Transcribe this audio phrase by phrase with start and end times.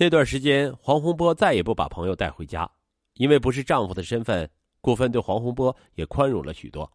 [0.00, 2.70] 那段时间，黄洪波再也不把朋友带回家，
[3.14, 4.48] 因为不是丈夫的身份，
[4.80, 6.88] 顾芬对黄洪波也宽容了许多。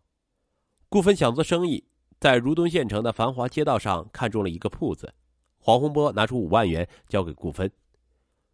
[0.87, 1.83] 顾芬想做生意，
[2.17, 5.13] 在如东县城的繁华街道上看中了一个铺子，
[5.59, 7.69] 黄洪波拿出五万元交给顾芬。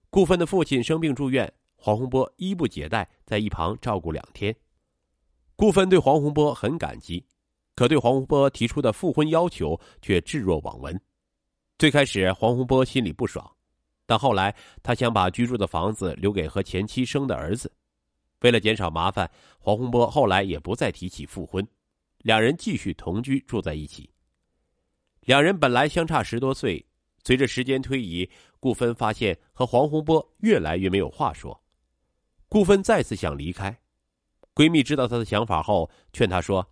[0.10, 4.56] 顾芬的父亲生病住院，黄洪波衣不解带，在一旁照顾两天。
[5.56, 7.24] 顾芬对黄洪波很感激，
[7.76, 11.00] 可对黄洪波提出的复婚要求却置若罔闻。
[11.78, 13.48] 最开始，黄洪波心里不爽。
[14.10, 17.72] 但后来，他想把居住的房子留给和前妻生的儿子。
[18.40, 21.68] 为了减少麻烦，黄洪波后来也不再提起复婚，
[22.24, 24.10] 两人继续同居住在一起。
[25.26, 26.84] 两人本来相差十多岁，
[27.24, 28.28] 随着时间推移，
[28.60, 31.64] 顾芬发现和黄洪波越来越没有话说。
[32.48, 33.80] 顾芬再次想离开，
[34.56, 36.68] 闺蜜知道她的想法后，劝她说：“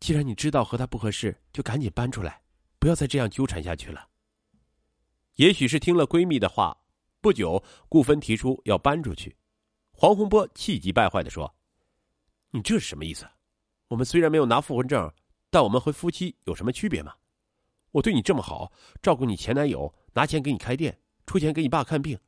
[0.00, 2.42] 既然你知道和他不合适，就赶紧搬出来，
[2.80, 4.08] 不要再这样纠缠下去了。”
[5.36, 6.76] 也许是听了闺蜜的话，
[7.20, 9.36] 不久，顾芬提出要搬出去。
[9.92, 11.54] 黄洪波气急败坏的说
[12.52, 13.26] ：“你这是什么意思？
[13.88, 15.12] 我们虽然没有拿复婚证，
[15.50, 17.14] 但我们和夫妻有什么区别吗？
[17.92, 22.18] 我对你这么好，照顾你前男友，拿钱给你开店，出钱给你爸看病，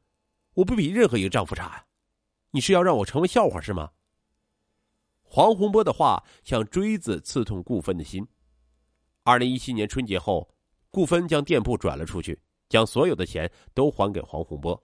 [0.54, 1.86] 我不比任何一个丈夫差呀！
[2.50, 3.90] 你是要让我成为笑话是吗？”
[5.24, 8.26] 黄洪波的话像锥子刺痛顾芬的心。
[9.22, 10.54] 二零一七年春节后，
[10.90, 12.38] 顾芬将店铺转了出去。
[12.68, 14.80] 将所有的钱都还给黄洪波，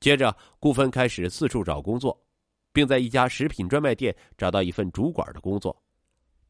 [0.00, 2.22] 接着顾芬开始四处找工作，
[2.72, 5.82] 并在一家食品专卖店找到一份主管的工作。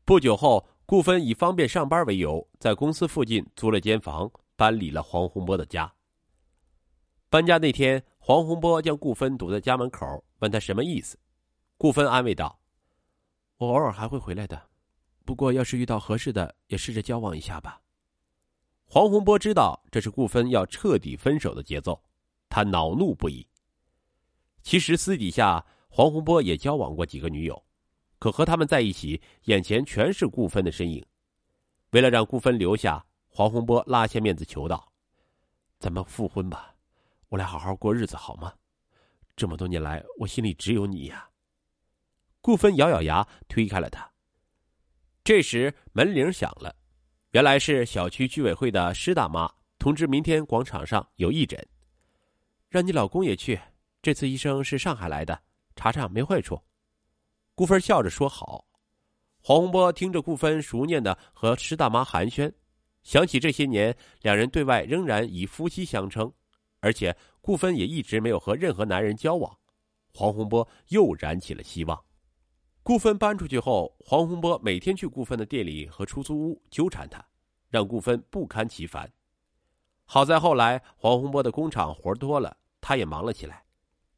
[0.05, 5.93] 不久后，顾芬以方便上班为由，在公司附近租了间房，搬离了黄洪波的家。
[7.29, 11.17] 搬家那天，黄洪波将顾芬堵在家门口，问他什么意思。
[11.77, 12.61] 顾芬安慰道
[13.59, 14.61] ：“我偶尔还会回来的，
[15.25, 17.81] 不过要是遇到合适的，也试着交往一下吧。”
[18.93, 22.03] 黄洪波知道这是顾芬要彻底分手的节奏，
[22.49, 23.47] 他恼怒不已。
[24.63, 27.65] 其实私底下，黄洪波也交往过几个女友，
[28.19, 31.07] 可和他们在一起，眼前全是顾芬的身影。
[31.91, 34.93] 为了让顾芬留下，黄洪波拉下面子求道
[35.79, 36.75] ：“咱们复婚吧，
[37.29, 38.53] 我俩好好过日子好吗？
[39.37, 41.31] 这么多年来，我心里只有你呀。”
[42.43, 44.11] 顾芬咬咬牙推开了他。
[45.23, 46.75] 这时门铃响了。
[47.33, 49.49] 原来是小区居委会的施大妈
[49.79, 51.65] 通知，明天广场上有义诊，
[52.69, 53.59] 让你老公也去。
[54.03, 55.41] 这次医生是上海来的，
[55.77, 56.61] 查查没坏处。
[57.55, 58.67] 顾芬笑着说：“好。”
[59.41, 62.53] 黄洪波听着顾芬熟练的和施大妈寒暄，
[63.05, 66.31] 想起这些年两人对外仍然以夫妻相称，
[66.81, 69.57] 而且顾芬也一直没有和任何男人交往，
[70.13, 72.05] 黄洪波又燃起了希望。
[72.83, 77.25] 顾芬搬出去后，黄洪波每天去顾芬的店里和出租屋纠缠她，
[77.69, 79.11] 让顾芬不堪其烦。
[80.07, 83.63] 好在后来黄洪波的工厂活多了，他也忙了起来，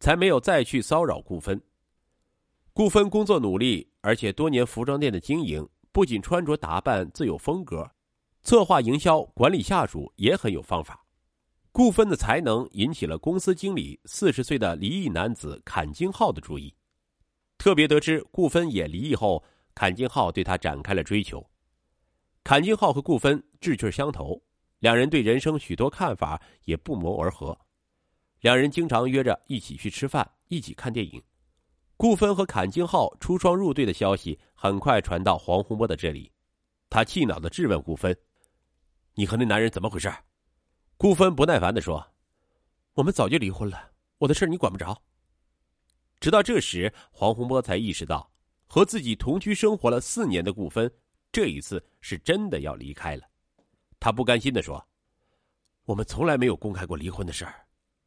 [0.01, 1.61] 才没有再去骚扰顾芬。
[2.73, 7.91] 顾芬工作努力，而且多年服装店的经营，不仅穿着打扮自有风格，
[8.43, 11.05] 策划营销、管理下属也很有方法。
[11.73, 16.75] 顾芬的才能引起了公司经理四十岁的离异男子阚京浩的注意。
[17.63, 19.41] 特别得知顾芬也离异后，
[19.77, 21.49] 阚金浩对他展开了追求。
[22.43, 24.43] 阚金浩和顾芬志趣相投，
[24.81, 27.57] 两人对人生许多看法也不谋而合。
[28.41, 31.23] 两人经常约着一起去吃饭，一起看电影。
[31.97, 36.33] 顾芬和阚金浩出双入对的消息很快传到黄洪波的这里，
[36.91, 38.13] 他气恼的质问顾芬
[39.15, 40.13] ：“你和那男人怎么回事？”
[40.99, 42.05] 顾芬不耐烦的说
[42.95, 45.01] ：“我们早就离婚了，我的事你管不着。”
[46.23, 48.31] 直到这时，黄洪波才意识到，
[48.69, 50.89] 和自己同居生活了四年的顾芬，
[51.33, 53.25] 这一次是真的要离开了。
[53.99, 54.87] 他不甘心的说
[55.83, 57.67] ：“我们从来没有公开过离婚的事儿，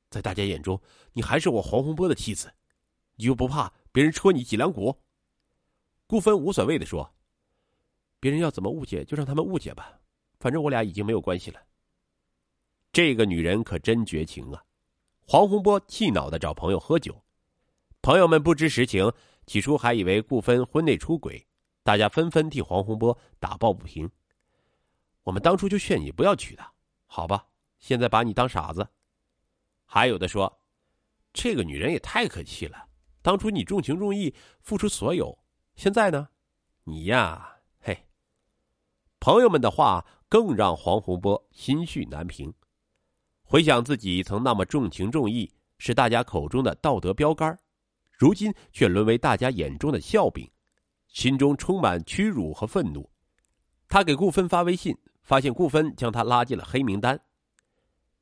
[0.09, 0.81] 在大家眼中，
[1.11, 2.49] 你还是我黄洪波的妻子，
[3.17, 4.97] 你又不怕别人戳你脊梁骨？”
[6.07, 7.13] 顾芬无所谓的说
[8.21, 9.99] ：“别人要怎么误解就让他们误解吧，
[10.39, 11.59] 反正我俩已经没有关系了。”
[12.93, 14.63] 这个女人可真绝情啊！
[15.27, 17.13] 黄洪波气恼的找朋友喝酒。
[18.05, 19.11] 朋友们不知实情，
[19.47, 21.43] 起初还以为顾芬婚内出轨，
[21.81, 24.07] 大家纷纷替黄洪波打抱不平。
[25.23, 26.71] 我们当初就劝你不要娶她，
[27.07, 27.47] 好吧？
[27.79, 28.87] 现在把你当傻子。
[29.87, 30.61] 还有的说，
[31.33, 32.89] 这个女人也太可气了。
[33.23, 35.39] 当初你重情重义，付出所有，
[35.73, 36.29] 现在呢？
[36.83, 38.05] 你呀，嘿。
[39.19, 42.53] 朋友们的话更让黄洪波心绪难平。
[43.41, 47.57] 回想自己曾那么重情重义，是大家口中的道德标杆
[48.17, 50.49] 如今却沦为大家眼中的笑柄，
[51.07, 53.09] 心中充满屈辱和愤怒。
[53.87, 57.19] 他给顾芬发微信，发现顾芬将他拉进了黑名单。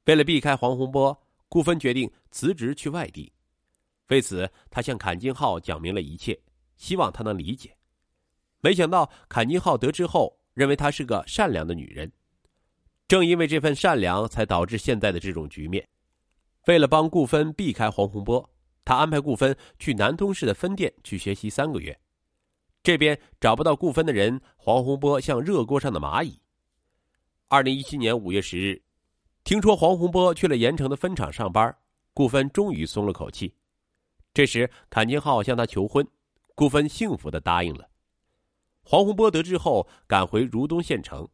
[0.06, 1.18] 为了避开黄洪波，
[1.48, 3.32] 顾芬决定辞职去外地。
[4.08, 6.38] 为此，他向阚金浩讲明了一切，
[6.76, 7.76] 希望他能理解。
[8.60, 12.12] 没想到，阚金浩得知后，认为她是个善良的女人。
[13.08, 15.88] 正因为这份善良，才导致现在的这种局面。
[16.68, 18.50] 为了帮顾芬避开黄洪波，
[18.86, 21.98] 他安排顾芬去南通市的分店去学习三个月。
[22.82, 26.40] 这边找不到顾芬的人，黄洪波像热锅上的蚂蚁。
[27.48, 28.82] 二零一七年五月十日，
[29.44, 31.74] 听说黄洪波去了盐城的分厂上班，
[32.14, 33.56] 顾芬终于松了口气。
[34.34, 36.06] 这时，阚金浩向他求婚，
[36.56, 37.90] 顾芬幸福的答应了。
[38.82, 41.26] 黄洪波得知后，赶回如东县城。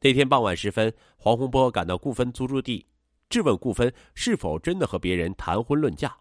[0.00, 2.84] 那天傍晚时分，黄洪波赶到顾芬租住地，
[3.28, 6.16] 质问顾芬是否真的和别人谈婚论嫁。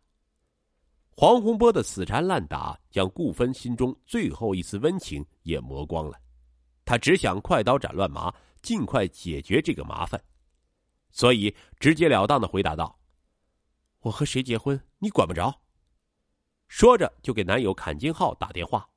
[1.16, 6.20] 黄洪波的死缠烂打，将顾芬心中最后一丝温情也磨光了。
[6.86, 10.22] 他只想快刀斩乱麻，尽快解决这个麻烦，
[11.12, 12.98] 所以直截了当的回答道
[14.02, 15.62] ：“我和谁结婚，你管不着。”
[16.68, 18.90] 说着就给男友阚金浩打电话，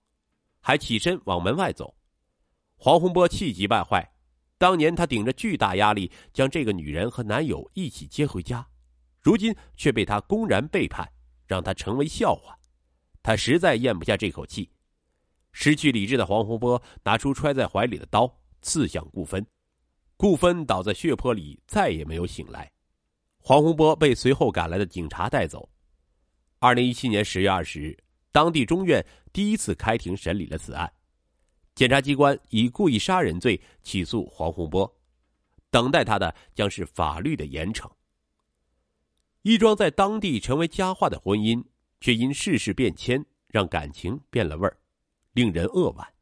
[0.60, 1.94] 还起身往门外走。
[2.76, 4.08] 黄洪波气急败坏。
[4.56, 8.66] 当年他顶着巨大压力将这个女人和男友一起接回家，
[9.20, 11.06] 如今却被他公然背叛，
[11.46, 12.58] 让他成为笑话。
[13.22, 14.70] 他实在咽不下这口气，
[15.52, 18.30] 失去理智的黄洪波拿出揣在怀里的刀
[18.60, 19.44] 刺向顾芬，
[20.16, 22.70] 顾芬倒在血泊里，再也没有醒来。
[23.38, 25.68] 黄洪波被随后赶来的警察带走。
[26.58, 27.96] 二零一七年十月二十日，
[28.32, 30.90] 当地中院第一次开庭审理了此案。
[31.74, 34.90] 检察机关以故意杀人罪起诉黄洪波，
[35.70, 37.90] 等待他的将是法律的严惩。
[39.44, 41.62] 一桩在当地成为佳话的婚姻，
[42.00, 44.74] 却因世事变迁让感情变了味儿，
[45.34, 46.14] 令人扼腕。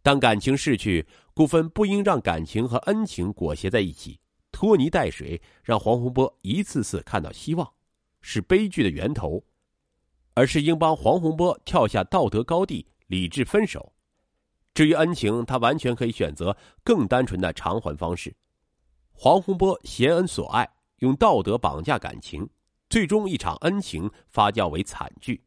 [0.00, 1.04] 当感情逝去，
[1.34, 4.20] 顾芬不应让感情和恩情裹挟在一起，
[4.52, 7.68] 拖泥带水，让黄洪波一次次看到希望，
[8.20, 9.42] 是悲剧的源头，
[10.34, 13.92] 而是应帮黄洪波跳下道德高地，理智分手。
[14.72, 18.32] 至于恩情，他完全可以选择更单纯的偿还方式。
[19.10, 20.70] 黄洪波挟恩所爱，
[21.00, 22.48] 用道德绑架感情，
[22.88, 25.42] 最终一场恩情发酵为惨剧。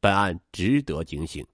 [0.00, 1.46] 本案值得警醒。